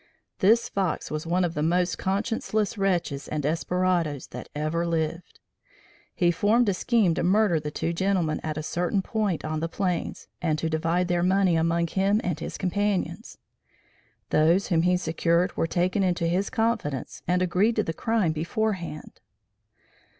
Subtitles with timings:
[0.39, 5.39] This Fox was one of the most conscienceless wretches and desperadoes that ever lived.
[6.15, 9.69] He formed a scheme to murder the two gentlemen at a certain point on the
[9.69, 13.37] plains and to divide their money among him and his companions.
[14.31, 18.73] Those whom he secured were taken into his confidence and agreed to the crime before
[18.73, 19.19] hand.